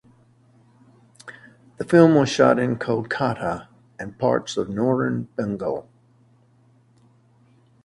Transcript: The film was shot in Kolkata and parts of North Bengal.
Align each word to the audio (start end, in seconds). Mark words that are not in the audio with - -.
The 1.77 1.85
film 1.85 2.15
was 2.15 2.27
shot 2.27 2.57
in 2.57 2.77
Kolkata 2.77 3.67
and 3.99 4.17
parts 4.17 4.57
of 4.57 4.67
North 4.67 5.27
Bengal. 5.35 5.87